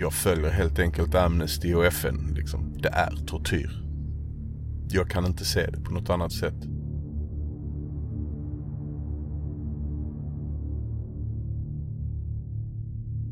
[0.00, 2.78] Jag följer helt enkelt Amnesty och FN liksom.
[2.82, 3.82] Det är tortyr.
[4.90, 6.54] Jag kan inte se det på något annat sätt.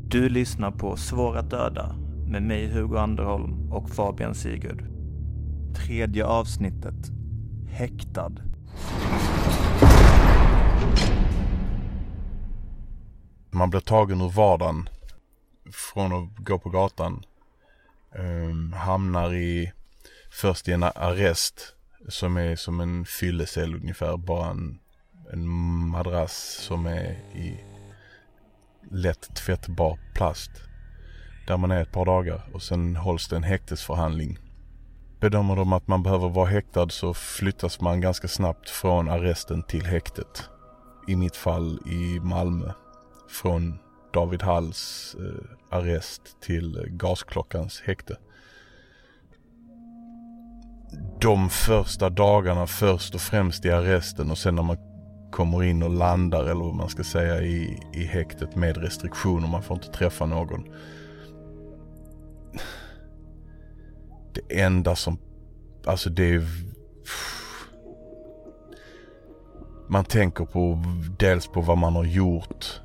[0.09, 1.95] Du lyssnar på Svår att döda
[2.27, 4.85] med mig Hugo Anderholm och Fabian Sigurd.
[5.75, 7.11] Tredje avsnittet
[7.69, 8.31] Häktad.
[13.51, 14.89] Man blir tagen ur vardagen
[15.71, 17.23] från att gå på gatan.
[18.15, 19.71] Um, hamnar i,
[20.31, 21.75] först i en arrest
[22.07, 24.17] som är som en fyllecell ungefär.
[24.17, 24.79] Bara en,
[25.33, 25.47] en
[25.87, 27.63] madrass som är i
[28.91, 30.51] lätt tvättbar plast.
[31.47, 34.39] Där man är ett par dagar och sen hålls det en häktesförhandling.
[35.19, 39.85] Bedömer de att man behöver vara häktad så flyttas man ganska snabbt från arresten till
[39.85, 40.49] häktet.
[41.07, 42.71] I mitt fall i Malmö.
[43.29, 43.79] Från
[44.13, 48.17] David Halls eh, arrest till eh, Gasklockans häkte.
[51.21, 54.77] De första dagarna först och främst i arresten och sen när man
[55.31, 59.47] kommer in och landar eller vad man ska säga i, i häktet med restriktioner.
[59.47, 60.63] Man får inte träffa någon.
[64.33, 65.17] Det enda som,
[65.85, 66.43] alltså det är
[69.89, 70.83] man tänker på
[71.19, 72.81] dels på vad man har gjort.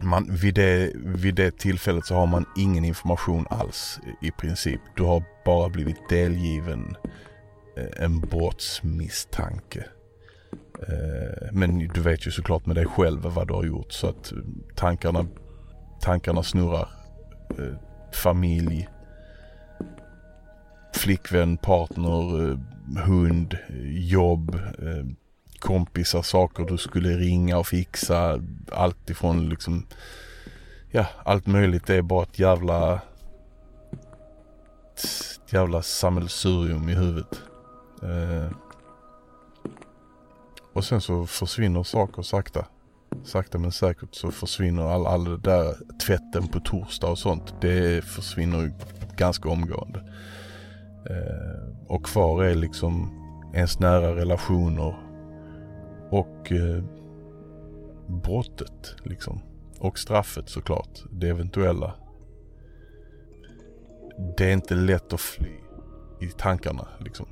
[0.00, 4.80] Man, vid, det, vid det tillfället så har man ingen information alls i princip.
[4.96, 6.96] Du har bara blivit delgiven
[7.76, 9.84] eh, en brottsmisstanke.
[10.88, 14.32] Eh, men du vet ju såklart med dig själv vad du har gjort så att
[14.32, 14.38] eh,
[14.74, 15.26] tankarna,
[16.00, 16.88] tankarna snurrar.
[18.14, 18.88] Familj,
[20.94, 22.58] flickvän, partner,
[23.06, 23.58] hund,
[23.90, 24.58] jobb,
[25.60, 28.40] kompisar, saker du skulle ringa och fixa.
[28.72, 29.86] Allt ifrån liksom,
[30.90, 31.86] ja allt möjligt.
[31.86, 32.94] Det är bara ett jävla,
[34.94, 37.42] ett jävla sammelsurium i huvudet.
[38.02, 38.52] Eh,
[40.72, 42.66] och sen så försvinner saker sakta.
[43.24, 45.74] Sakta men säkert så försvinner all, all det där
[46.06, 47.54] tvätten på torsdag och sånt.
[47.60, 48.72] Det försvinner
[49.16, 49.98] ganska omgående.
[51.10, 53.14] Eh, och kvar är liksom
[53.54, 55.07] ens nära relationer
[56.10, 56.84] och eh,
[58.08, 59.40] brottet liksom.
[59.78, 61.04] Och straffet såklart.
[61.10, 61.94] Det eventuella.
[64.36, 65.52] Det är inte lätt att fly
[66.20, 67.26] i tankarna liksom.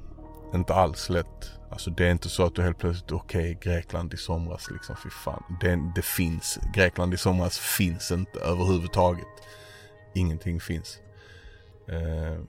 [0.54, 1.53] Inte alls lätt.
[1.70, 4.97] Alltså det är inte så att du helt plötsligt, okej okay, Grekland i somras liksom,
[5.04, 5.42] fy fan.
[5.60, 9.26] Det, det finns, Grekland i somras finns inte överhuvudtaget.
[10.15, 10.98] Ingenting finns.
[11.88, 12.41] Eh,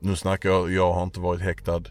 [0.00, 1.82] nu snackar jag, jag har inte varit häktad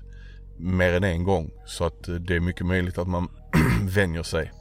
[0.57, 1.51] mer än en gång.
[1.65, 3.29] Så att eh, det är mycket möjligt att man
[3.95, 4.51] vänjer sig.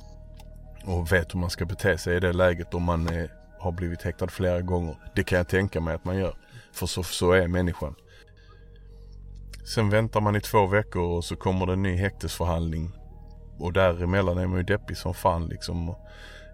[0.84, 4.02] Och vet hur man ska bete sig i det läget om man är, har blivit
[4.02, 4.96] häktad flera gånger.
[5.14, 6.34] Det kan jag tänka mig att man gör.
[6.72, 7.94] För så, så är människan.
[9.74, 12.90] Sen väntar man i två veckor och så kommer det en ny häktesförhandling.
[13.58, 15.94] Och däremellan är man ju deppig som fan liksom.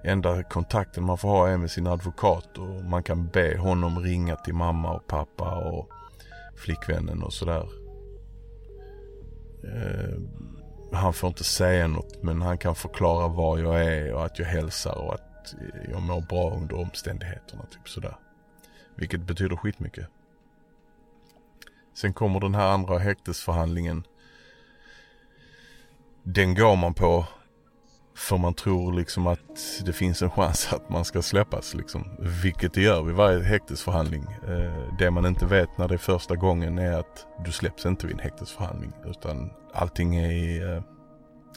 [0.04, 4.36] Enda kontakten man får ha är med sin advokat och man kan be honom ringa
[4.36, 5.88] till mamma och pappa och
[6.56, 7.68] flickvännen och sådär.
[9.64, 10.18] Eh,
[10.94, 14.46] han får inte säga något men han kan förklara var jag är och att jag
[14.46, 15.54] hälsar och att
[15.90, 17.62] jag mår bra under omständigheterna.
[17.70, 18.16] Typ sådär.
[18.94, 20.08] Vilket betyder skitmycket.
[21.94, 24.06] Sen kommer den här andra häktesförhandlingen.
[26.22, 27.26] Den går man på
[28.16, 32.04] för man tror liksom att det finns en chans att man ska släppas liksom.
[32.42, 34.22] Vilket det gör vid varje häktesförhandling.
[34.48, 38.06] Eh, det man inte vet när det är första gången är att du släpps inte
[38.06, 38.92] vid en häktesförhandling.
[39.04, 40.82] Utan allting är i eh,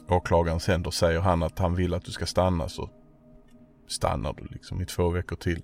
[0.10, 0.92] åklagarens händer.
[0.92, 2.90] Säger han att han vill att du ska stanna så
[3.88, 5.64] stannar du liksom i två veckor till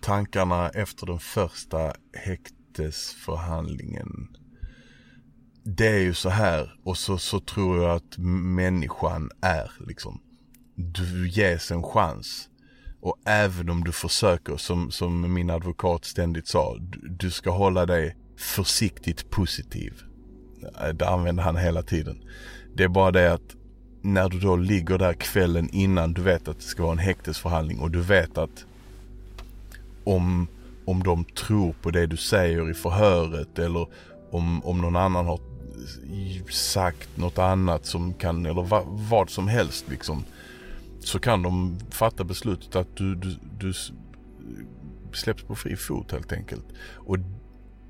[0.00, 4.36] tankarna efter den första häktesförhandlingen.
[5.76, 10.20] Det är ju så här och så, så tror jag att människan är liksom.
[10.74, 12.48] Du ges en chans.
[13.00, 17.86] Och även om du försöker, som, som min advokat ständigt sa, du, du ska hålla
[17.86, 20.02] dig försiktigt positiv.
[20.80, 22.22] Äh, det använder han hela tiden.
[22.74, 23.56] Det är bara det att
[24.02, 27.80] när du då ligger där kvällen innan du vet att det ska vara en häktesförhandling
[27.80, 28.64] och du vet att
[30.04, 30.48] om,
[30.84, 33.86] om de tror på det du säger i förhöret eller
[34.30, 35.49] om, om någon annan har
[36.50, 40.24] sagt något annat som kan, eller va, vad som helst liksom.
[41.00, 43.72] Så kan de fatta beslutet att du, du, du
[45.12, 46.64] släpps på fri fot helt enkelt.
[46.94, 47.16] Och,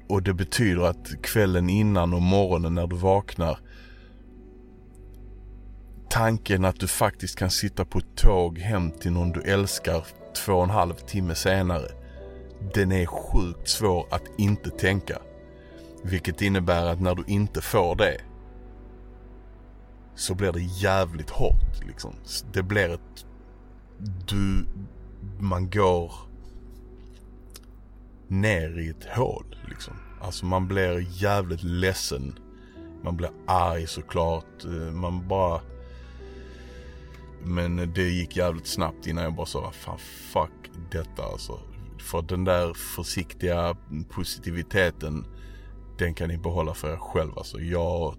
[0.09, 3.59] och det betyder att kvällen innan och morgonen när du vaknar
[6.11, 10.07] tanken att du faktiskt kan sitta på ett tåg hem till någon du älskar
[10.37, 11.89] två och en halv timme senare.
[12.75, 15.19] Den är sjukt svår att inte tänka.
[16.03, 18.21] Vilket innebär att när du inte får det
[20.15, 22.15] så blir det jävligt hårt liksom.
[22.53, 23.27] Det blir ett...
[24.27, 24.67] Du...
[25.39, 26.13] Man går
[28.29, 29.95] ner i ett hål liksom.
[30.21, 32.39] Alltså man blir jävligt ledsen.
[33.03, 34.65] Man blir arg såklart.
[34.65, 35.61] Eh, man bara...
[37.45, 39.99] Men det gick jävligt snabbt innan jag bara sa, fan
[40.33, 41.61] fuck detta alltså.
[41.99, 43.77] För den där försiktiga
[44.09, 45.25] positiviteten,
[46.01, 47.35] den kan ni behålla för er själva.
[47.37, 48.15] Alltså jag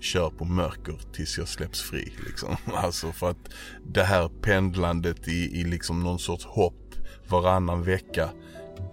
[0.00, 2.56] kör på mörker tills jag släpps fri liksom.
[2.74, 3.50] Alltså för att
[3.86, 6.94] det här pendlandet i, i liksom någon sorts hopp
[7.28, 8.28] varannan vecka,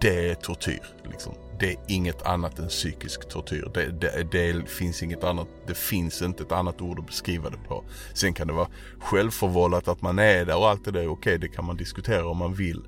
[0.00, 1.34] det är tortyr liksom.
[1.60, 3.70] Det är inget annat än psykisk tortyr.
[3.74, 7.68] Det, det, det, finns inget annat, det finns inte ett annat ord att beskriva det
[7.68, 7.84] på.
[8.14, 8.68] Sen kan det vara
[8.98, 12.28] självförvållat att man är där och allt det där, okej okay, det kan man diskutera
[12.28, 12.82] om man vill.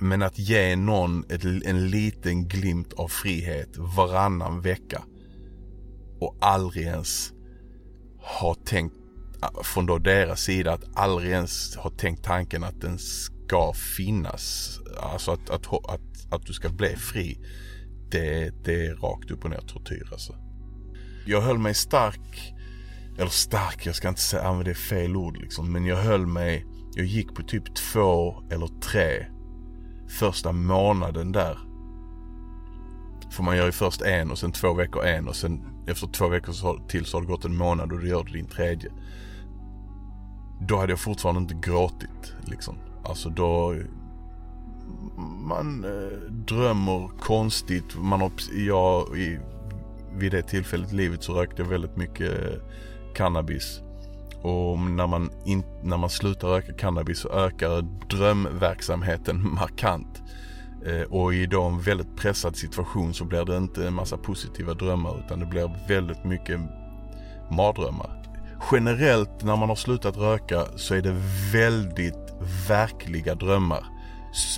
[0.00, 5.02] Men att ge någon ett, en liten glimt av frihet varannan vecka
[6.20, 7.32] och aldrig ens
[8.18, 8.94] ha tänkt
[9.62, 14.70] från då deras sida att aldrig ens ha tänkt tanken att den ska finnas.
[14.98, 17.38] Alltså att, att, att, att du ska bli fri.
[18.10, 20.34] Det, det är rakt upp och ner tortyr alltså.
[21.26, 22.54] Jag höll mig stark,
[23.18, 25.72] eller stark, jag ska inte säga, använda fel ord liksom.
[25.72, 29.26] Men jag höll mig, jag gick på typ två eller tre
[30.10, 31.58] första månaden där.
[33.30, 36.28] För man gör ju först en och sen två veckor en och sen efter två
[36.28, 38.90] veckor till så har det gått en månad och du gör din tredje.
[40.60, 42.78] Då hade jag fortfarande inte gråtit liksom.
[43.04, 43.74] Alltså då...
[45.48, 47.96] Man eh, drömmer konstigt.
[47.96, 48.32] Man har,
[48.66, 49.38] jag, i,
[50.14, 52.60] vid det tillfället i livet så rökte jag väldigt mycket eh,
[53.14, 53.80] cannabis.
[54.42, 60.22] Och när man, in, när man slutar röka cannabis så ökar drömverksamheten markant.
[60.86, 64.74] Eh, och i då en väldigt pressad situation så blir det inte en massa positiva
[64.74, 66.60] drömmar utan det blir väldigt mycket
[67.50, 68.20] mardrömmar.
[68.72, 71.16] Generellt när man har slutat röka så är det
[71.52, 72.34] väldigt
[72.68, 73.84] verkliga drömmar.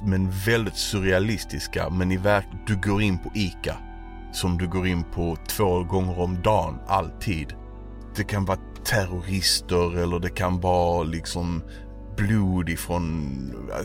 [0.03, 1.91] Men väldigt surrealistiska.
[1.91, 3.77] Men i verk du går in på ICA.
[4.33, 7.55] Som du går in på två gånger om dagen, alltid.
[8.17, 11.63] Det kan vara terrorister eller det kan vara liksom
[12.17, 13.37] blod ifrån,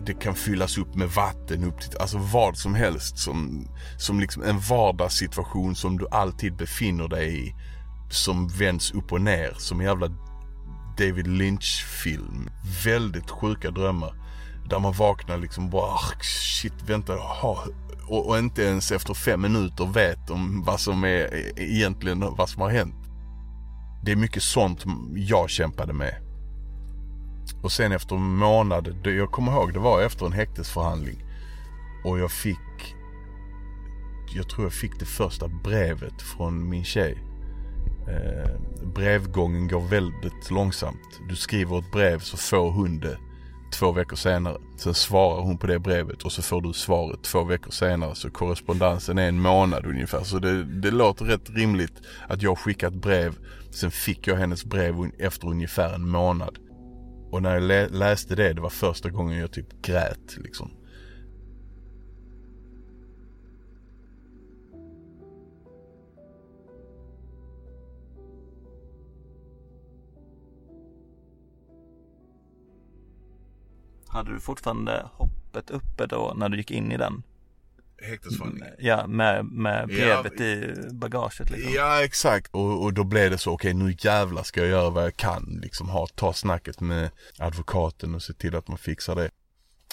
[0.06, 3.68] det kan fyllas upp med vatten upp till, alltså vad som helst som,
[3.98, 7.56] som liksom en vardagssituation som du alltid befinner dig i.
[8.10, 10.08] Som vänds upp och ner som en jävla
[10.98, 12.50] David Lynch-film.
[12.86, 14.14] Väldigt sjuka drömmar.
[14.70, 17.64] Där man vaknar liksom bara, ah, shit vänta, aha.
[18.08, 22.62] Och, och inte ens efter fem minuter vet om vad som är egentligen vad som
[22.62, 23.07] har hänt.
[24.04, 24.84] Det är mycket sånt
[25.16, 26.16] jag kämpade med.
[27.64, 31.24] Och sen efter en månad, jag kommer ihåg det var efter en häktesförhandling.
[32.04, 32.96] Och jag fick,
[34.36, 37.18] jag tror jag fick det första brevet från min tjej.
[38.08, 38.52] Eh,
[38.96, 41.22] brevgången går väldigt långsamt.
[41.30, 43.18] Du skriver ett brev så får hon det
[43.74, 44.58] två veckor senare.
[44.78, 48.16] Sen svarar hon på det brevet och så får du svaret två veckor senare.
[48.16, 50.24] Så korrespondensen är en månad ungefär.
[50.24, 53.36] Så det, det låter rätt rimligt att jag skickat brev.
[53.78, 56.60] Sen fick jag hennes brev efter ungefär en månad.
[57.32, 60.72] Och när jag läste det, det var första gången jag typ grät liksom.
[74.08, 77.24] Hade du fortfarande hoppet uppe då när du gick in i den?
[78.02, 78.76] Häktesförhandlingen?
[78.80, 81.74] Ja, med, med brevet ja, i bagaget liksom.
[81.74, 82.50] Ja, exakt.
[82.52, 85.16] Och, och då blev det så, okej okay, nu jävlar ska jag göra vad jag
[85.16, 85.60] kan.
[85.64, 89.30] Liksom ha, ta snacket med advokaten och se till att man fixar det.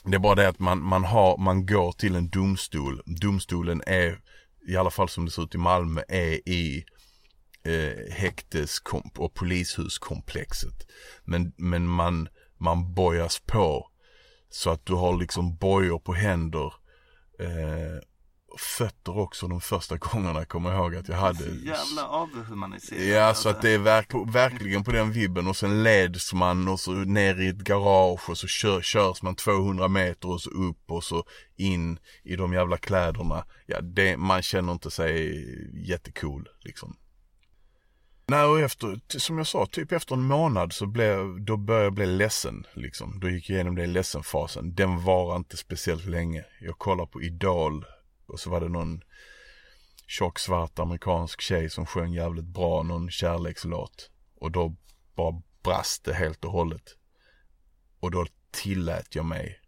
[0.04, 3.02] Det är bara det att man, man, har, man går till en domstol.
[3.06, 4.20] Domstolen är,
[4.68, 6.84] i alla fall som det ser ut i Malmö, är i
[7.64, 8.78] eh, häktes
[9.16, 10.86] och polishuskomplexet.
[11.24, 13.90] Men, men man, man bojas på
[14.50, 16.72] så att du har liksom bojor på händer.
[17.38, 18.00] Eh,
[18.58, 21.38] fötter också de första gångerna jag kommer ihåg att jag hade.
[21.38, 23.02] Så jävla avhumaniserat.
[23.02, 26.80] Ja, så att det är verk, verkligen på den vibben och sen leds man och
[26.80, 30.90] så ner i ett garage och så kör, körs man 200 meter och så upp
[30.90, 31.24] och så
[31.56, 33.44] in i de jävla kläderna.
[33.66, 35.44] Ja, det, man känner inte sig
[35.88, 36.96] jättecool liksom.
[38.26, 41.92] Nej, och efter, som jag sa, typ efter en månad så blev, då började jag
[41.92, 43.20] bli ledsen liksom.
[43.20, 44.74] Då gick jag igenom det ledsenfasen.
[44.74, 46.44] Den var inte speciellt länge.
[46.60, 47.84] Jag kollade på Idol
[48.26, 49.00] och så var det någon
[50.06, 54.10] tjock svart amerikansk tjej som sjöng jävligt bra någon kärlekslåt.
[54.40, 54.76] Och då
[55.16, 56.96] bara brast det helt och hållet.
[58.00, 59.60] Och då tillät jag mig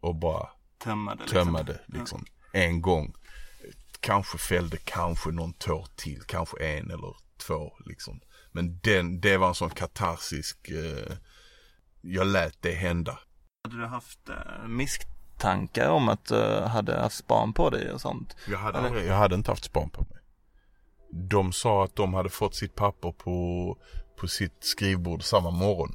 [0.00, 0.48] och bara
[0.84, 1.26] Tömma det.
[1.26, 2.24] tömma det liksom.
[2.52, 3.14] En gång.
[4.00, 8.20] Kanske fällde kanske någon tår till, kanske en eller två liksom.
[8.52, 11.16] Men den, det var en sån katarsisk, eh,
[12.00, 13.18] jag lät det hända.
[13.64, 18.36] Hade du haft eh, misstankar om att du hade haft span på dig och sånt?
[18.48, 20.18] Jag hade, aldrig, jag hade inte haft span på mig.
[21.12, 23.76] De sa att de hade fått sitt papper på,
[24.16, 25.94] på sitt skrivbord samma morgon.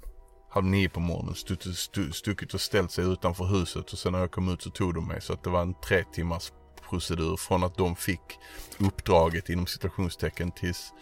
[0.50, 4.20] Halv nio på morgonen, stuckit, stu, stuckit och ställt sig utanför huset och sen när
[4.20, 5.22] jag kom ut så tog de mig.
[5.22, 6.52] Så att det var en tre timmars
[6.90, 8.40] procedur från att de fick
[8.80, 10.94] uppdraget inom citationstecken tills,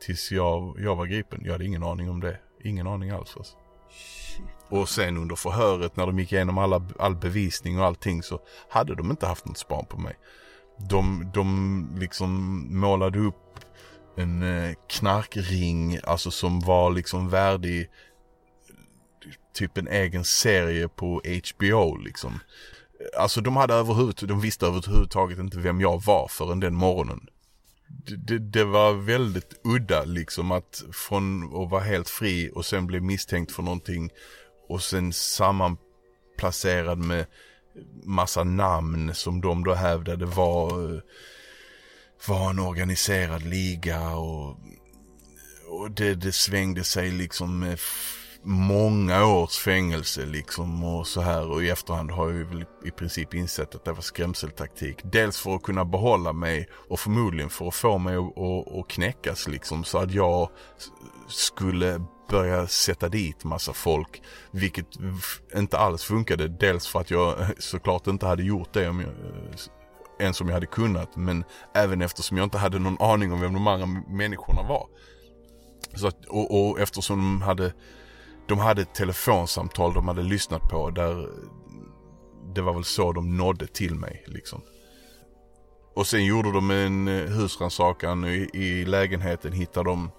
[0.00, 1.40] tills jag, jag var gripen.
[1.44, 2.38] Jag hade ingen aning om det.
[2.64, 3.56] Ingen aning alls alltså.
[4.68, 8.94] Och sen under förhöret när de gick igenom alla, all bevisning och allting så hade
[8.94, 10.16] de inte haft något span på mig.
[10.90, 13.60] De, de liksom målade upp
[14.16, 17.90] en eh, knarkring, alltså som var liksom värdig
[19.54, 21.22] typ en egen serie på
[21.54, 22.40] HBO liksom.
[23.18, 27.28] Alltså de hade överhuvud, de visste överhuvudtaget inte vem jag var förrän den morgonen.
[27.88, 33.00] Det, det, var väldigt udda liksom att från att vara helt fri och sen bli
[33.00, 34.10] misstänkt för någonting
[34.68, 37.26] och sen sammanplacerad med
[38.04, 41.02] massa namn som de då hävdade var,
[42.26, 44.58] var en organiserad liga och,
[45.68, 47.78] och det, det svängde sig liksom med
[48.46, 53.34] många års fängelse liksom och så här och i efterhand har jag väl i princip
[53.34, 55.00] insett att det var skrämseltaktik.
[55.04, 58.88] Dels för att kunna behålla mig och förmodligen för att få mig att, att, att
[58.88, 60.48] knäckas liksom så att jag
[61.28, 64.22] skulle börja sätta dit massa folk.
[64.50, 64.86] Vilket
[65.56, 66.48] inte alls funkade.
[66.48, 69.56] Dels för att jag såklart inte hade gjort det om jag, eh,
[70.18, 71.16] ens om jag hade kunnat.
[71.16, 74.86] Men även eftersom jag inte hade någon aning om vem de andra människorna var.
[75.94, 77.72] Så att, och, och eftersom de hade,
[78.48, 81.28] de hade ett telefonsamtal de hade lyssnat på där
[82.54, 84.62] det var väl så de nådde till mig liksom.
[85.94, 90.10] Och sen gjorde de en eh, husrannsakan i, i lägenheten hittade de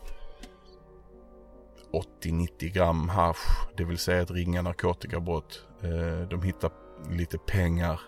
[2.23, 5.65] 80-90 gram hasch, det vill säga ett ringa narkotikabrott.
[5.83, 6.73] Eh, de hittade
[7.09, 7.99] lite pengar.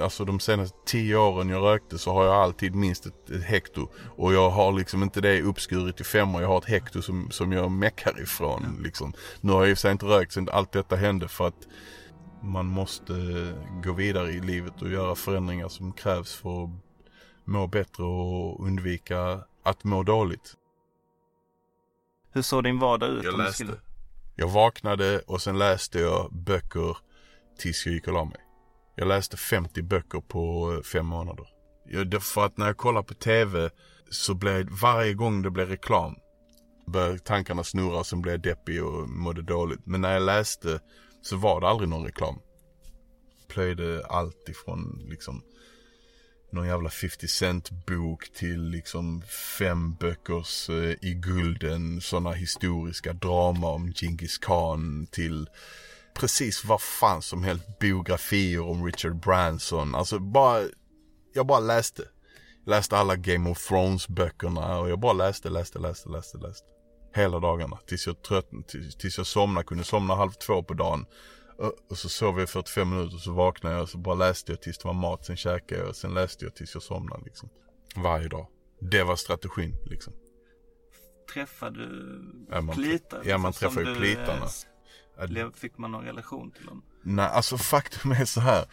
[0.00, 3.88] Alltså de senaste 10 åren jag rökte så har jag alltid minst ett, ett hekto.
[4.16, 6.42] Och jag har liksom inte det uppskuret i femmor.
[6.42, 8.80] Jag har ett hekto som, som jag meckar ifrån.
[8.82, 9.12] Liksom.
[9.40, 11.68] Nu har jag i och för sig inte rökt sen allt detta hände för att
[12.42, 13.14] man måste
[13.84, 16.70] gå vidare i livet och göra förändringar som krävs för att
[17.44, 20.54] må bättre och undvika att må dåligt.
[22.32, 23.24] Hur såg din vardag ut?
[23.24, 23.80] Jag läste.
[24.36, 26.96] Jag vaknade och sen läste jag böcker
[27.58, 28.43] tills jag gick och la mig.
[28.94, 31.46] Jag läste 50 böcker på eh, fem månader.
[31.86, 33.70] Jag, för att när jag kollar på tv
[34.10, 36.14] så blir varje gång det blev reklam
[36.86, 39.86] började tankarna snurra och sen blev jag deppig och mådde dåligt.
[39.86, 40.80] Men när jag läste
[41.22, 42.38] så var det aldrig någon reklam.
[43.48, 45.42] Plöjde allt ifrån liksom
[46.52, 49.22] någon jävla 50 cent bok till liksom
[49.58, 55.48] fem böckers eh, i gulden sådana historiska drama om Genghis Khan till
[56.14, 59.94] precis vad fan som helst biografier om Richard Branson.
[59.94, 60.62] Alltså bara,
[61.34, 62.02] jag bara läste.
[62.66, 66.66] Läste alla Game of Thrones böckerna och jag bara läste, läste, läste, läste, läste.
[67.14, 71.06] Hela dagarna tills jag tröttnade, tills, tills jag somnade, kunde somna halv två på dagen.
[71.90, 74.52] Och, så sov jag i 45 minuter och så vaknade jag och så bara läste
[74.52, 77.22] jag tills det var mat, sen käkade jag och sen läste jag tills jag somnade
[77.24, 77.48] liksom.
[77.96, 78.46] Varje dag.
[78.80, 80.12] Det var strategin liksom.
[81.34, 83.22] Träffade du Ja, man- plitar?
[83.24, 84.46] ja, man liksom, träffar ju som du, plitarna.
[85.20, 86.82] Eh, Fick man någon relation till dem?
[87.02, 88.64] Nej, alltså faktum är så här.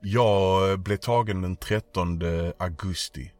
[0.00, 2.20] Jag blev tagen den 13
[2.58, 3.32] augusti.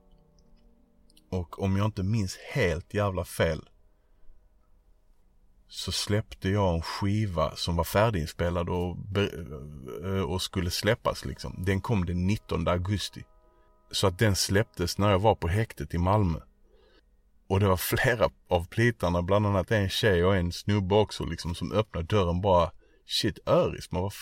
[1.30, 3.68] Och om jag inte minns helt jävla fel.
[5.68, 11.64] Så släppte jag en skiva som var färdiginspelad och, be- och skulle släppas liksom.
[11.66, 13.24] Den kom den 19 augusti.
[13.90, 16.40] Så att den släpptes när jag var på häktet i Malmö.
[17.48, 21.54] Och det var flera av plitarna, bland annat en tjej och en snubbe också liksom
[21.54, 22.70] som öppnade dörren bara
[23.06, 24.12] Shit Öris, man var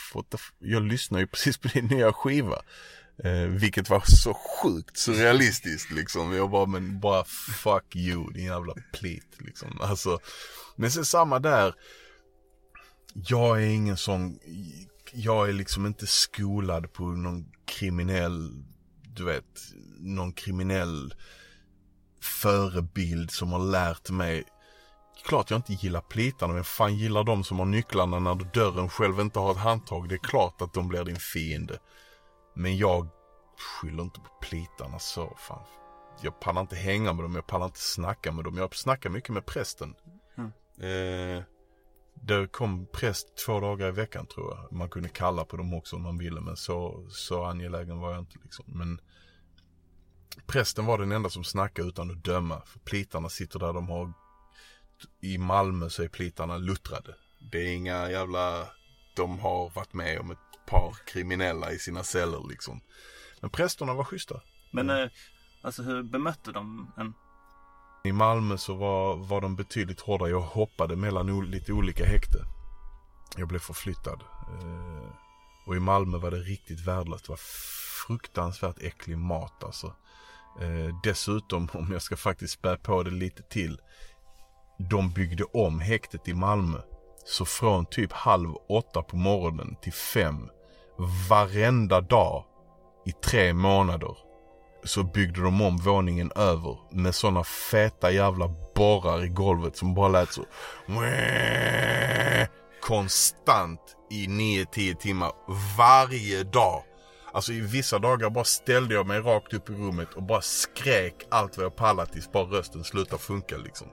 [0.58, 2.62] jag lyssnar ju precis på din nya skiva.
[3.24, 6.32] Eh, vilket var så sjukt surrealistiskt liksom.
[6.32, 7.24] Jag bara, men bara
[7.64, 9.80] fuck you din jävla plit liksom.
[9.80, 10.18] Alltså,
[10.76, 11.74] men sen samma där.
[13.14, 14.38] Jag är ingen sån,
[15.12, 18.64] jag är liksom inte skolad på någon kriminell,
[19.02, 19.44] du vet,
[19.98, 21.14] någon kriminell
[22.26, 24.44] förebild som har lärt mig
[25.24, 29.20] Klart jag inte gillar plitarna men fan gillar de som har nycklarna när dörren själv
[29.20, 30.08] inte har ett handtag.
[30.08, 31.78] Det är klart att de blir din fiende.
[32.54, 33.08] Men jag
[33.58, 35.64] skyller inte på plitarna så fan.
[36.22, 38.56] Jag pallar inte hänga med dem, jag pallar inte snacka med dem.
[38.56, 39.94] Jag snackar mycket med prästen.
[40.36, 40.50] Mm.
[40.80, 41.42] Eh,
[42.14, 44.72] det kom präst två dagar i veckan tror jag.
[44.72, 48.18] Man kunde kalla på dem också om man ville men så, så angelägen var jag
[48.18, 48.64] inte liksom.
[48.68, 49.00] Men
[50.46, 52.62] prästen var den enda som snackade utan att döma.
[52.66, 54.12] För plitarna sitter där de har
[55.20, 57.14] i Malmö så är plitarna luttrade.
[57.52, 58.68] Det är inga jävla,
[59.16, 62.80] de har varit med om ett par kriminella i sina celler liksom.
[63.40, 64.40] Men prästerna var schyssta.
[64.72, 65.08] Men eh,
[65.62, 67.14] alltså hur bemötte de en?
[68.04, 70.30] I Malmö så var, var de betydligt hårdare.
[70.30, 72.38] Jag hoppade mellan lite olika häkte.
[73.36, 74.22] Jag blev förflyttad.
[74.48, 75.10] Eh,
[75.66, 77.24] och i Malmö var det riktigt värdelöst.
[77.24, 77.40] Det var
[78.06, 79.94] fruktansvärt äcklig mat alltså.
[80.60, 83.80] Eh, dessutom, om jag ska faktiskt spä på det lite till.
[84.78, 86.78] De byggde om häktet i Malmö.
[87.24, 90.50] Så från typ halv åtta på morgonen till fem
[91.28, 92.44] varenda dag
[93.06, 94.16] i tre månader
[94.84, 100.08] så byggde de om våningen över med såna feta jävla borrar i golvet som bara
[100.08, 100.44] lät så
[102.82, 105.32] konstant i 9-10 timmar
[105.78, 106.82] varje dag.
[107.36, 111.14] Alltså i vissa dagar bara ställde jag mig rakt upp i rummet och bara skrek
[111.30, 113.88] allt vad jag pallade tills bara rösten slutade funka liksom.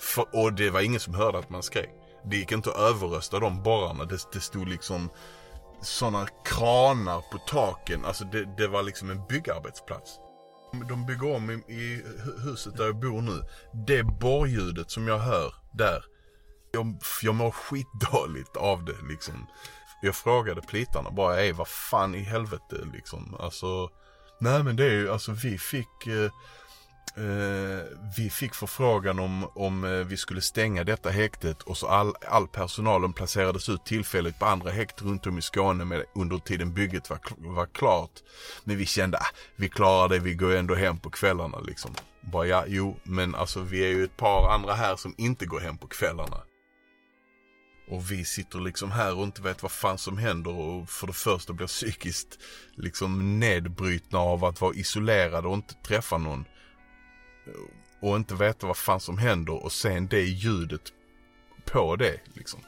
[0.00, 1.90] För, och det var ingen som hörde att man skrek.
[2.30, 4.04] Det gick inte att överrösta de borrarna.
[4.04, 5.10] Det, det stod liksom
[5.82, 8.04] sådana kranar på taken.
[8.04, 10.18] Alltså det, det var liksom en byggarbetsplats.
[10.88, 12.02] De bygger om i, i
[12.44, 13.42] huset där jag bor nu.
[13.86, 16.04] Det borrljudet som jag hör där.
[16.72, 19.46] Jag, jag mår skitdåligt av det liksom.
[20.00, 23.36] Jag frågade plitarna bara, ej vad fan i helvete liksom.
[23.40, 23.90] Alltså,
[24.40, 26.30] nej men det är ju, alltså vi fick eh,
[27.18, 27.84] Eh,
[28.16, 32.48] vi fick förfrågan om, om eh, vi skulle stänga detta häktet och så all, all
[32.48, 37.10] personalen placerades ut tillfälligt på andra häkt runt om i Skåne med, under tiden bygget
[37.10, 38.10] var, var klart.
[38.64, 41.90] Men vi kände, ah, vi klarar det, vi går ändå hem på kvällarna liksom.
[42.20, 45.60] Bara ja, jo, men alltså vi är ju ett par andra här som inte går
[45.60, 46.36] hem på kvällarna.
[47.90, 51.12] Och vi sitter liksom här och inte vet vad fan som händer och för det
[51.12, 52.38] första blir psykiskt
[52.74, 56.44] liksom nedbrytna av att vara isolerade och inte träffa någon
[58.00, 60.92] och inte veta vad fan som händer och sen det ljudet
[61.64, 62.60] på det liksom.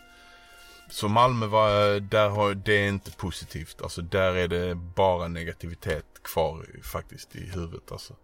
[0.90, 3.82] Så Malmö var, där har, det är inte positivt.
[3.82, 8.16] Alltså där är det bara negativitet kvar faktiskt i huvudet alltså.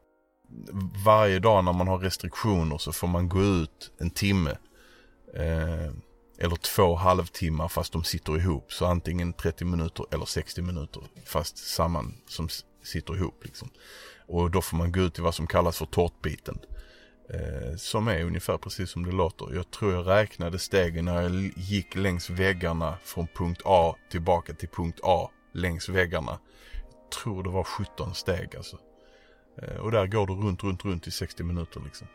[1.04, 4.50] Varje dag när man har restriktioner så får man gå ut en timme.
[5.34, 5.92] Eh,
[6.38, 8.72] eller två halvtimmar fast de sitter ihop.
[8.72, 12.48] Så antingen 30 minuter eller 60 minuter fast samman som
[12.84, 13.70] sitter ihop liksom.
[14.26, 16.58] Och då får man gå ut i vad som kallas för tårtbiten.
[17.30, 19.54] Eh, som är ungefär precis som det låter.
[19.54, 24.68] Jag tror jag räknade stegen när jag gick längs väggarna från punkt A tillbaka till
[24.68, 26.38] punkt A längs väggarna.
[26.72, 28.78] Jag tror det var 17 steg alltså.
[29.62, 32.06] Eh, och där går du runt, runt, runt i 60 minuter liksom.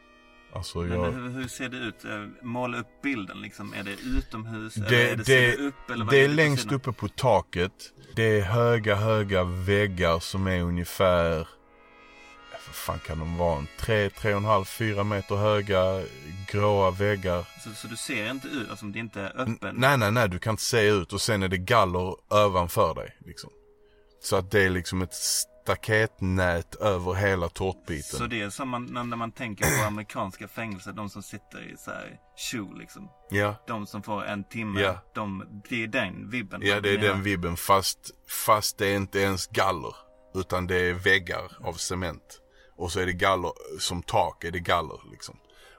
[0.54, 1.12] Alltså Men jag...
[1.12, 2.06] hur, hur ser det ut?
[2.06, 3.74] Eh, Måla upp bilden liksom.
[3.74, 4.78] Är det utomhus?
[4.78, 5.90] eller Det, är det, det, det upp?
[5.90, 6.76] Eller vad det är på längst sidan?
[6.76, 7.72] uppe på taket.
[8.16, 11.36] Det är höga, höga väggar som är ungefär,
[12.68, 16.04] vad fan kan de vara, tre, tre och en halv, fyra meter höga
[16.52, 17.46] gråa väggar.
[17.64, 19.76] Så, så du ser inte ut, alltså det är inte N- öppen?
[19.78, 23.18] Nej, nej, nej, du kan inte se ut och sen är det galler ovanför dig.
[23.26, 23.50] Liksom.
[24.24, 25.14] Så att det är liksom ett
[25.64, 28.20] staketnät över hela tårtbiten.
[28.20, 31.78] Så det är som man, när man tänker på amerikanska fängelser, de som sitter i
[31.78, 32.18] så här
[32.52, 33.10] shoe liksom.
[33.30, 35.02] Ja, De som får en timme, Ja.
[35.16, 36.62] de, det är den vibben.
[36.64, 38.00] ja det är den vibben fast,
[38.46, 39.96] fast det är inte ens galler.
[40.36, 42.40] Utan det är väggar av cement.
[42.78, 45.38] Och så är det galler, som tak är det galler liksom.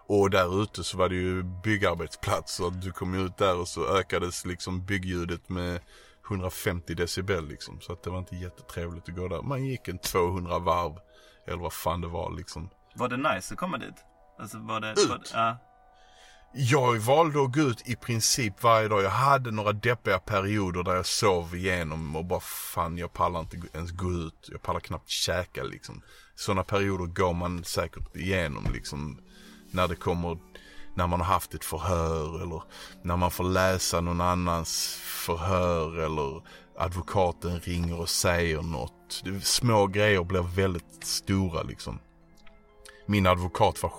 [0.08, 3.96] Och där ute så var det ju byggarbetsplats så du kom ut där och så
[3.96, 5.80] ökades liksom byggljudet med
[6.30, 7.80] 150 decibel liksom.
[7.80, 9.42] Så att det var inte jättetrevligt att gå där.
[9.42, 10.92] Man gick en 200 varv.
[11.46, 12.70] Eller vad fan det var liksom.
[12.94, 13.94] Var det nice att komma dit?
[14.38, 14.90] Alltså var det...
[14.90, 15.08] Ut?
[15.08, 15.58] Var, det- ja.
[16.54, 19.02] Jag valde att gå ut i princip varje dag.
[19.02, 23.56] Jag hade några deppiga perioder där jag sov igenom och bara fan jag pallar inte
[23.74, 24.48] ens gå ut.
[24.52, 26.02] Jag pallar knappt käka liksom.
[26.34, 29.20] Sådana perioder går man säkert igenom liksom.
[29.70, 30.38] När det kommer,
[30.94, 32.62] när man har haft ett förhör eller
[33.02, 36.42] när man får läsa någon annans förhör eller
[36.78, 39.22] advokaten ringer och säger något.
[39.42, 41.98] Små grejer blir väldigt stora liksom.
[43.06, 43.92] Min advokat var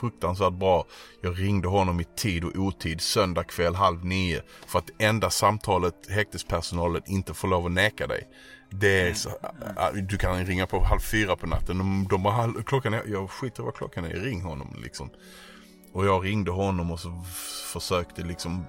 [0.00, 0.84] fruktansvärt bra.
[1.22, 4.42] Jag ringde honom i tid och otid söndag kväll halv nio.
[4.66, 8.28] För att det enda samtalet häktespersonalen inte får lov att neka dig.
[8.70, 11.78] Det är så, äh, du kan ringa på halv fyra på natten.
[11.78, 15.10] De, de bara, "Hall- klockan är, jag skiter vad klockan är, ring honom liksom.
[15.92, 17.22] Och jag ringde honom och så
[17.72, 18.64] försökte liksom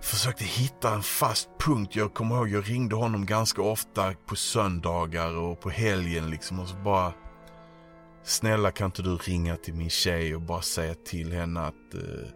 [0.00, 1.96] Försökte hitta en fast punkt.
[1.96, 6.68] Jag kommer ihåg jag ringde honom ganska ofta på söndagar och på helgen liksom och
[6.68, 7.12] så bara
[8.24, 12.28] Snälla kan inte du ringa till min tjej och bara säga till henne att eh,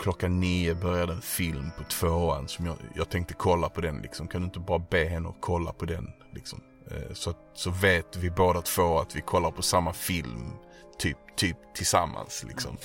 [0.00, 4.28] klockan nio började en film på tvåan som jag, jag tänkte kolla på den liksom.
[4.28, 6.60] Kan du inte bara be henne att kolla på den liksom?
[6.90, 10.52] Eh, så, så vet vi båda två att vi kollar på samma film.
[10.98, 12.76] Typ, typ tillsammans liksom.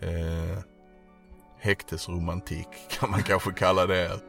[0.00, 0.58] Eh,
[1.60, 4.20] häktesromantik kan man kanske kalla det.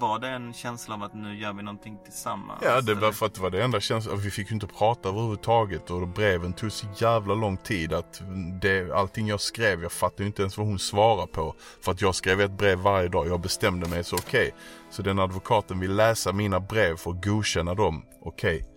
[0.00, 2.60] Var det en känsla av att nu gör vi någonting tillsammans?
[2.64, 4.20] Ja, det var för att det var det enda känslan.
[4.20, 8.22] Vi fick ju inte prata överhuvudtaget och breven tog så jävla lång tid att
[8.62, 11.54] det, allting jag skrev, jag fattade inte ens vad hon svarade på.
[11.84, 13.28] För att jag skrev ett brev varje dag.
[13.28, 14.48] Jag bestämde mig så okej.
[14.48, 14.60] Okay.
[14.90, 18.04] Så den advokaten vill läsa mina brev för att godkänna dem.
[18.22, 18.56] Okej.
[18.56, 18.68] Okay.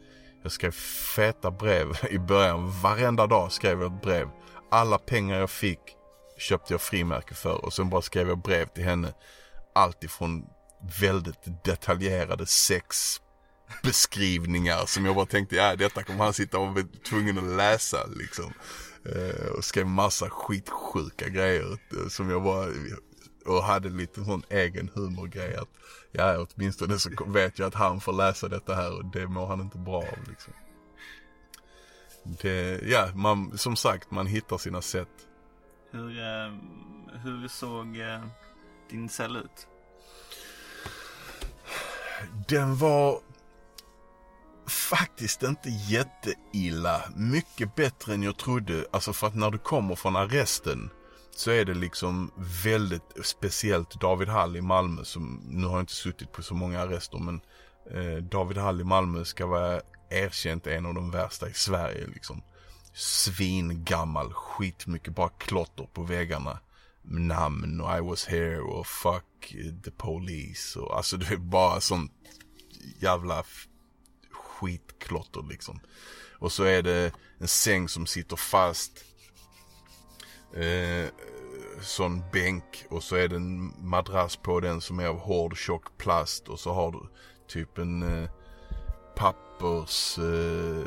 [0.44, 0.72] Jag skrev
[1.16, 2.72] feta brev i början.
[2.82, 4.28] Varenda dag skrev jag ett brev.
[4.72, 5.80] Alla pengar jag fick
[6.38, 9.14] köpte jag frimärke för och sen bara skrev jag brev till henne.
[9.76, 10.46] Allt ifrån
[11.00, 17.38] väldigt detaljerade sexbeskrivningar som jag bara tänkte, ja detta kommer han sitta och vara tvungen
[17.38, 18.54] att läsa liksom.
[19.06, 22.68] Eh, och skrev massa skitsjuka grejer eh, som jag bara,
[23.46, 25.70] och hade lite sån egen humorgrej att,
[26.12, 29.62] ja åtminstone så vet jag att han får läsa detta här och det mår han
[29.62, 30.54] inte bra av liksom.
[32.24, 35.28] Det, ja, man, som sagt, man hittar sina sätt.
[35.92, 36.54] Hur, eh,
[37.24, 38.24] hur såg eh,
[38.90, 39.68] din cell ut?
[42.48, 43.20] Den var
[44.68, 47.02] faktiskt inte jätteilla.
[47.16, 48.86] Mycket bättre än jag trodde.
[48.92, 50.90] Alltså för att när du kommer från arresten
[51.36, 52.32] så är det liksom
[52.64, 56.82] väldigt speciellt David Hall i Malmö som, nu har jag inte suttit på så många
[56.82, 57.42] arrester men
[57.92, 62.44] eh, David Hall i Malmö ska vara erkänt en av de värsta i Sverige liksom.
[62.94, 66.60] Svingammal, skitmycket bara klotter på väggarna
[67.04, 72.12] namn och I was here och fuck the police och alltså det är bara sånt
[73.00, 73.44] jävla
[74.32, 75.80] skitklotter liksom.
[76.40, 79.06] Och så är det en säng som sitter fast.
[80.54, 81.10] Eh,
[81.82, 85.98] sån bänk och så är det en madrass på den som är av hård tjock
[85.98, 87.00] plast och så har du
[87.48, 88.30] typ en eh,
[89.16, 90.86] pappers eh,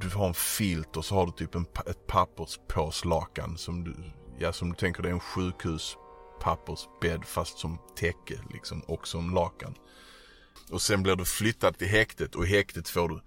[0.00, 3.96] du har en filt och så har du typ en, ett papperspåslakan som du,
[4.38, 5.96] ja som du tänker det är en sjukhus
[6.40, 9.74] pappersbädd fast som täcke liksom och som lakan.
[10.70, 13.20] Och sen blir du flyttad till häktet och i häktet får du,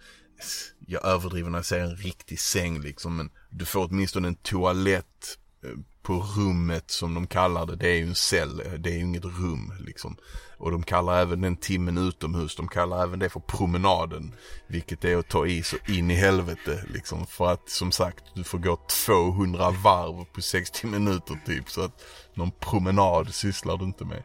[0.87, 5.37] jag överdriver när jag säger en riktig säng liksom men du får åtminstone en toalett
[5.63, 5.69] eh,
[6.01, 7.75] på rummet som de kallar det.
[7.75, 10.17] Det är ju en cell, det är ju inget rum liksom.
[10.57, 14.35] Och de kallar även den timmen utomhus, de kallar även det för promenaden.
[14.67, 17.25] Vilket är att ta i så in i helvete liksom.
[17.25, 21.69] För att som sagt, du får gå 200 varv på 60 minuter typ.
[21.69, 22.01] Så att
[22.33, 24.23] någon promenad sysslar du inte med.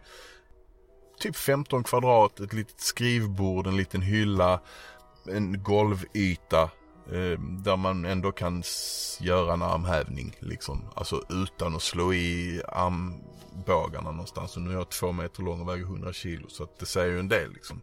[1.20, 4.60] Typ 15 kvadrat, ett litet skrivbord, en liten hylla,
[5.28, 6.70] en golvyta
[7.06, 8.62] Eh, där man ändå kan
[9.20, 10.84] göra en armhävning liksom.
[10.94, 14.56] Alltså utan att slå i armbågarna någonstans.
[14.56, 17.12] Och nu är jag två meter lång och väger 100 kilo så att det säger
[17.12, 17.80] ju en del liksom.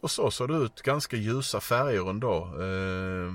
[0.00, 2.62] Och så såg det ut, ganska ljusa färger ändå.
[2.62, 3.34] Eh,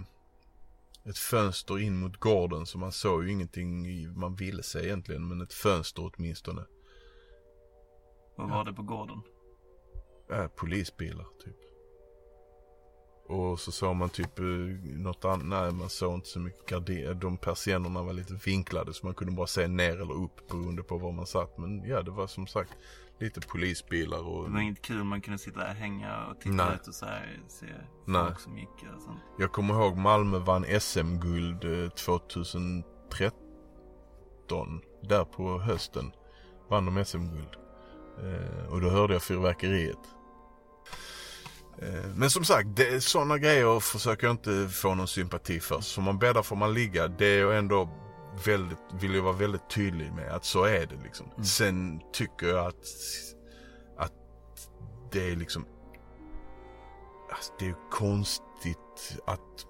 [1.10, 5.28] ett fönster in mot gården så man såg ju ingenting man ville se egentligen.
[5.28, 6.65] Men ett fönster åtminstone.
[8.36, 9.21] Vad var det på gården?
[10.32, 11.64] Äh, polisbilar typ.
[13.28, 14.46] Och så såg man typ eh,
[14.84, 17.14] något annat, nej man såg inte så mycket gardiner.
[17.14, 20.98] De persiennerna var lite vinklade så man kunde bara se ner eller upp beroende på
[20.98, 21.58] var man satt.
[21.58, 22.74] Men ja, det var som sagt
[23.20, 24.46] lite polisbilar och...
[24.46, 26.76] Det var inget kul man kunde sitta där och hänga och titta nej.
[26.76, 27.66] ut och så här, se
[28.06, 28.26] nej.
[28.26, 29.20] folk som gick och sånt.
[29.40, 31.62] Jag kommer ihåg Malmö vann SM-guld
[31.96, 32.84] 2013.
[33.22, 36.12] Eh, där på hösten
[36.70, 37.56] vann de SM-guld.
[38.24, 40.00] Eh, och då hörde jag fyrverkeriet.
[41.82, 45.82] Eh, men som sagt, det, sådana grejer försöker jag inte få någon sympati för.
[45.82, 47.08] Så man bäddar får man ligga.
[47.08, 47.90] Det är jag ändå
[48.46, 51.28] väldigt, vill jag vara väldigt tydlig med att så är det liksom.
[51.32, 51.46] Mm.
[51.46, 52.86] Sen tycker jag att,
[53.98, 54.14] att
[55.12, 55.66] det är liksom,
[57.32, 59.66] alltså det är konstigt att,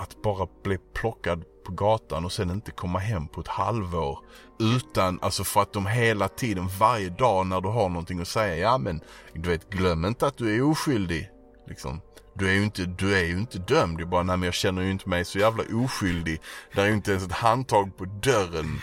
[0.00, 4.18] att bara bli plockad på gatan och sen inte komma hem på ett halvår.
[4.58, 8.56] Utan, alltså för att de hela tiden, varje dag när du har någonting att säga,
[8.56, 9.00] ja men
[9.34, 11.30] du vet glöm inte att du är oskyldig.
[11.66, 12.00] Liksom.
[12.34, 13.98] Du är ju inte, du är ju inte dömd.
[13.98, 16.40] Du bara, nej men jag känner ju inte mig så jävla oskyldig.
[16.74, 18.80] Det är ju inte ens ett handtag på dörren.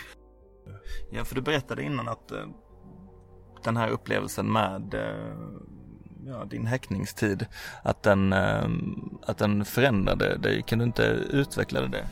[1.10, 2.46] Ja, för du berättade innan att uh,
[3.64, 5.77] den här upplevelsen med uh,
[6.28, 7.46] ja, din häktningstid,
[7.82, 10.62] att den, ehm, att den förändrade dig.
[10.62, 12.08] Kan du inte utveckla det?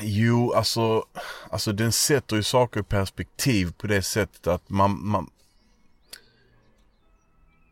[0.00, 1.04] Jo, alltså,
[1.50, 5.30] alltså den sätter ju saker i perspektiv på det sättet att man, man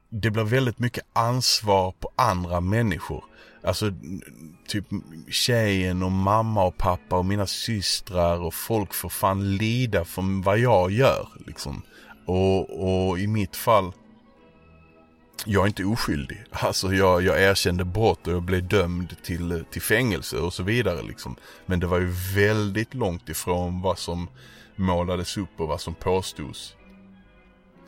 [0.08, 3.24] det blir väldigt mycket ansvar på andra människor.
[3.62, 3.92] Alltså
[4.66, 4.84] typ
[5.28, 10.58] tjejen och mamma och pappa och mina systrar och folk får fan lida för vad
[10.58, 11.82] jag gör liksom.
[12.28, 13.92] Och, och i mitt fall,
[15.44, 16.44] jag är inte oskyldig.
[16.50, 21.02] Alltså jag, jag erkände brott och jag blev dömd till, till fängelse och så vidare
[21.02, 21.36] liksom.
[21.66, 24.28] Men det var ju väldigt långt ifrån vad som
[24.76, 26.76] målades upp och vad som påstods.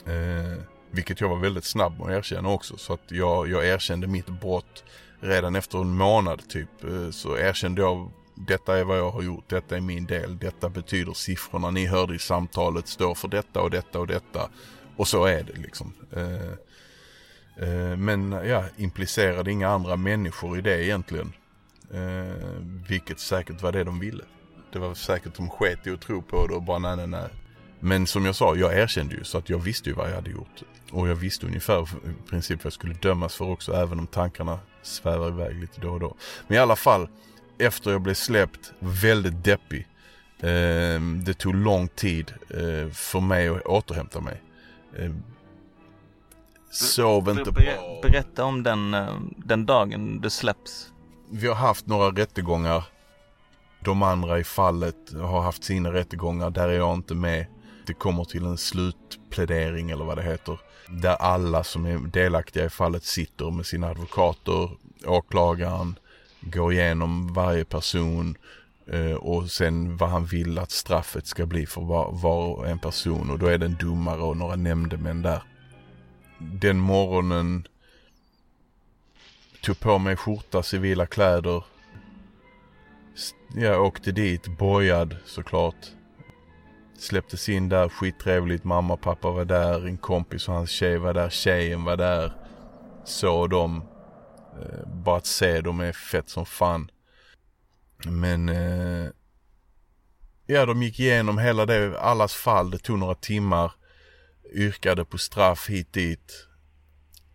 [0.07, 2.77] Eh, vilket jag var väldigt snabb med att erkänna också.
[2.77, 4.85] Så att jag, jag erkände mitt brott
[5.21, 6.85] redan efter en månad typ.
[6.85, 8.11] Eh, så erkände jag
[8.47, 12.15] detta är vad jag har gjort, detta är min del, detta betyder siffrorna ni hörde
[12.15, 14.51] i samtalet står för detta och detta och detta.
[14.97, 15.93] Och så är det liksom.
[16.13, 16.51] Eh,
[17.69, 21.33] eh, men ja, implicerade inga andra människor i det egentligen.
[21.93, 22.35] Eh,
[22.89, 24.25] vilket säkert var det de ville.
[24.73, 27.29] Det var säkert de sket i att tro på det och bara nej nej nej.
[27.81, 30.31] Men som jag sa, jag erkände ju så att jag visste ju vad jag hade
[30.31, 30.63] gjort.
[30.93, 34.59] Och jag visste ungefär i princip vad jag skulle dömas för också även om tankarna
[34.83, 36.17] svävar iväg lite då och då.
[36.47, 37.09] Men i alla fall,
[37.61, 39.87] efter jag blev släppt, väldigt deppig.
[40.41, 44.43] Eh, det tog lång tid eh, för mig att återhämta mig.
[44.97, 45.13] Eh,
[46.71, 48.01] sov inte bra.
[48.03, 50.93] Berätta om den, eh, den dagen du släpps.
[51.31, 52.85] Vi har haft några rättegångar.
[53.85, 57.47] De andra i fallet har haft sina rättegångar, där är jag inte med.
[57.87, 60.61] Det kommer till en slutplädering eller vad det heter.
[60.89, 64.71] Där alla som är delaktiga i fallet sitter med sina advokater,
[65.07, 65.99] åklagaren,
[66.41, 68.37] går igenom varje person
[68.87, 73.31] eh, och sen vad han vill att straffet ska bli för var, var en person
[73.31, 75.43] och då är det en domare och några nämndemän där.
[76.39, 77.67] Den morgonen
[79.63, 81.65] tog på mig skjorta, civila kläder.
[83.55, 85.87] Jag åkte dit, bojad såklart.
[86.99, 88.65] Släpptes in där, skittrevligt.
[88.65, 92.33] Mamma och pappa var där, en kompis och hans tjej var där, tjejen var där.
[93.05, 93.83] Såg dem.
[94.59, 96.91] Eh, bara att se dem är fett som fan.
[98.07, 99.09] Men eh,
[100.47, 102.71] ja, de gick igenom hela det, allas fall.
[102.71, 103.73] Det tog några timmar.
[104.55, 106.47] Yrkade på straff hit dit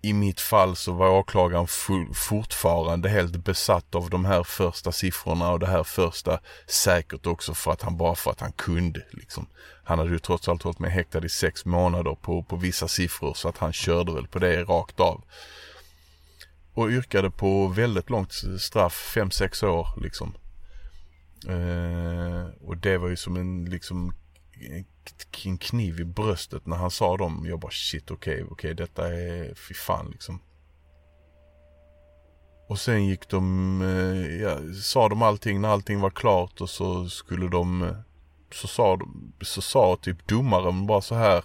[0.05, 1.67] i mitt fall så var åklagaren
[2.13, 6.39] fortfarande helt besatt av de här första siffrorna och det här första.
[6.67, 9.47] Säkert också för att han bara för att han kunde liksom.
[9.83, 13.33] Han hade ju trots allt hållit mig häktad i sex månader på, på vissa siffror
[13.33, 15.23] så att han körde väl på det rakt av.
[16.75, 20.33] Och yrkade på väldigt långt straff, fem sex år liksom.
[21.47, 24.13] Eh, och det var ju som en liksom
[25.45, 27.45] en kniv i bröstet när han sa dem.
[27.49, 30.39] Jag bara shit okej, okay, okej okay, detta är fy fan liksom.
[32.67, 37.09] Och sen gick de, eh, ja, sa de allting när allting var klart och så
[37.09, 37.95] skulle de, eh,
[38.51, 41.43] så sa, de, så sa typ domaren bara så här.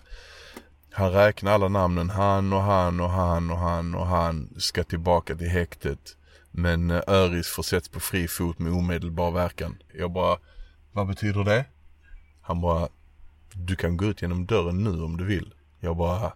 [0.92, 5.36] Han räknar alla namnen, han och han och han och han och han ska tillbaka
[5.36, 6.16] till häktet.
[6.50, 9.76] Men eh, Öris försätts på fri fot med omedelbar verkan.
[9.94, 10.38] Jag bara,
[10.92, 11.64] vad betyder det?
[12.40, 12.88] Han bara,
[13.52, 15.54] du kan gå ut genom dörren nu om du vill.
[15.80, 16.32] Jag bara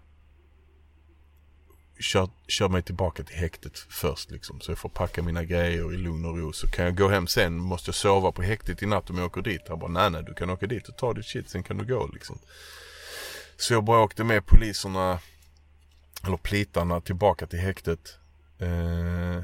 [1.98, 4.60] kör, kör mig tillbaka till häktet först liksom.
[4.60, 6.52] Så jag får packa mina grejer i lugn och ro.
[6.52, 7.58] Så kan jag gå hem sen.
[7.58, 9.62] Måste jag sova på häktet i natt om jag åker dit?
[9.68, 11.86] Han bara nej nej du kan åka dit och ta ditt shit sen kan du
[11.86, 12.38] gå liksom.
[13.56, 15.18] Så jag bara åkte med poliserna
[16.26, 18.18] eller plitarna tillbaka till häktet.
[18.58, 19.42] Eh,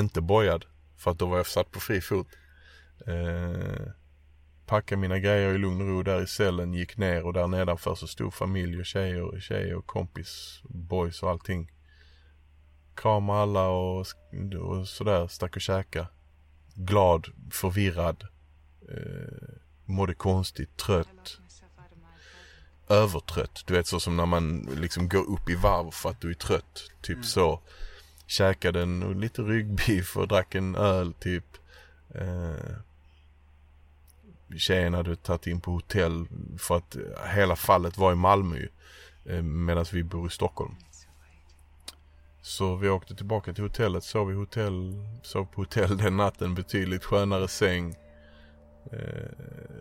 [0.00, 0.64] inte bojad
[0.96, 2.26] för att då var jag satt på fri fot.
[3.06, 3.92] Eh,
[4.66, 7.94] packade mina grejer i lugn och ro där i cellen, gick ner och där nedanför
[7.94, 11.72] så stod familj och tjejer, tjejer och kompis, boys och allting.
[12.94, 14.06] Kramade alla och,
[14.60, 16.06] och sådär, stack och käka.
[16.74, 18.26] Glad, förvirrad,
[18.88, 19.48] eh,
[19.84, 21.40] mådde konstigt, trött.
[22.88, 26.30] Övertrött, du vet så som när man liksom går upp i varv för att du
[26.30, 26.90] är trött.
[27.02, 27.24] Typ mm.
[27.24, 27.60] så.
[28.26, 31.44] Käkade en, lite ryggbiff och drack en öl typ.
[32.14, 32.76] Eh,
[34.56, 36.26] tjejen hade tagit in på hotell
[36.58, 36.96] för att
[37.34, 38.66] hela fallet var i Malmö
[39.24, 40.74] eh, medan vi bor i Stockholm.
[42.42, 47.04] Så vi åkte tillbaka till hotellet, sov i hotell, sov på hotell den natten, betydligt
[47.04, 47.94] skönare säng.
[48.92, 48.98] Eh,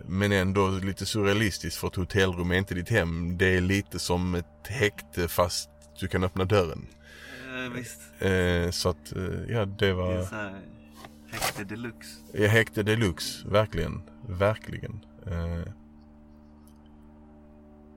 [0.05, 3.37] men ändå lite surrealistiskt för ett hotellrum är inte ditt hem.
[3.37, 6.87] Det är lite som ett häkte fast du kan öppna dörren.
[7.47, 8.01] Eh, visst.
[8.19, 9.13] Eh, så att,
[9.49, 10.13] ja det var...
[10.13, 10.61] Det här,
[11.31, 12.19] häkte deluxe.
[12.33, 14.01] Ja, häkte deluxe, verkligen.
[14.27, 14.99] Verkligen.
[15.27, 15.73] Eh,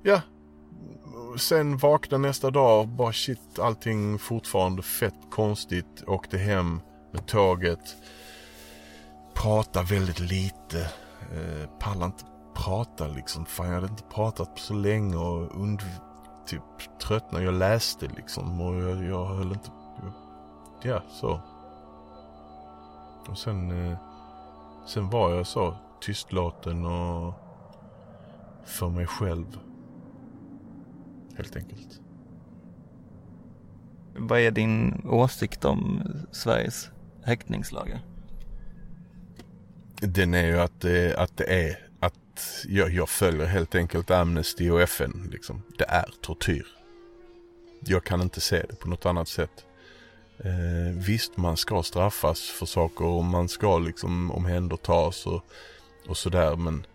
[0.02, 0.20] ja.
[1.38, 6.04] Sen vaknade nästa dag bara shit allting fortfarande fett konstigt.
[6.06, 6.80] Åkte hem
[7.12, 7.96] med tåget.
[9.36, 10.80] Prata väldigt lite.
[11.32, 13.46] Eh, pallar inte prata liksom.
[13.46, 15.82] Fan jag hade inte pratat på så länge och und
[16.46, 16.62] typ
[17.00, 17.44] tröttnade.
[17.44, 19.70] Jag läste liksom och jag, jag höll inte...
[20.82, 21.40] Ja, så.
[23.28, 23.90] Och sen...
[23.90, 23.98] Eh,
[24.86, 27.34] sen var jag så tystlåten och
[28.64, 29.58] för mig själv.
[31.36, 32.00] Helt enkelt.
[34.18, 36.90] Vad är din åsikt om Sveriges
[37.24, 38.15] häktningslagar?
[40.00, 44.70] Den är ju att det, att det är att jag, jag följer helt enkelt Amnesty
[44.70, 45.62] och FN liksom.
[45.78, 46.66] Det är tortyr.
[47.80, 49.64] Jag kan inte se det på något annat sätt.
[50.38, 55.44] Eh, visst, man ska straffas för saker och man ska liksom omhändertas och,
[56.08, 56.86] och sådär men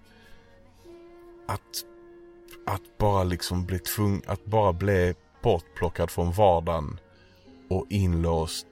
[1.48, 1.86] att,
[2.66, 7.00] att bara liksom bli tvungen, att bara bli bortplockad från vardagen
[7.70, 8.68] och inlåst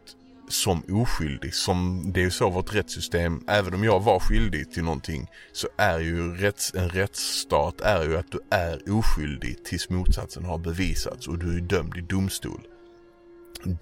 [0.49, 1.53] som oskyldig.
[1.53, 5.67] Som det är ju så vårt rättssystem, även om jag var skyldig till någonting så
[5.77, 11.27] är ju rätts, en rättsstat är ju att du är oskyldig tills motsatsen har bevisats
[11.27, 12.61] och du är dömd i domstol.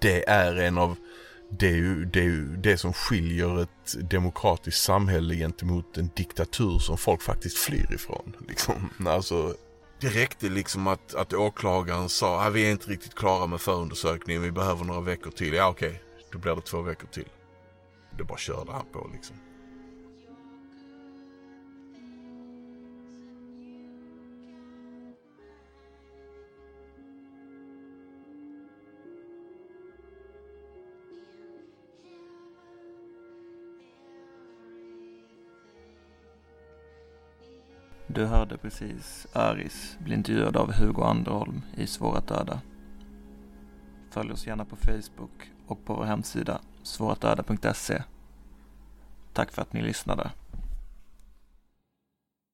[0.00, 0.96] Det är en av
[1.50, 6.78] det är, ju, det är ju det som skiljer ett demokratiskt samhälle gentemot en diktatur
[6.78, 8.36] som folk faktiskt flyr ifrån.
[8.48, 8.90] Liksom.
[9.06, 9.54] Alltså,
[10.00, 14.42] det räckte liksom att, att åklagaren sa att vi är inte riktigt klara med förundersökningen,
[14.42, 15.54] vi behöver några veckor till.
[15.54, 16.00] Ja okej, okay
[16.32, 17.28] då blir det två veckor till.
[18.18, 19.36] Det bara körde han på liksom.
[38.06, 42.60] Du hörde precis Aris bli intervjuad av Hugo Anderholm i Svåra döda.
[44.10, 48.02] Följ oss gärna på Facebook och på vår hemsida svåratdöda.se.
[49.32, 50.30] Tack för att ni lyssnade.